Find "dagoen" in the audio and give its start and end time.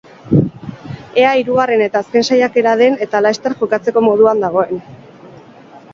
4.49-4.85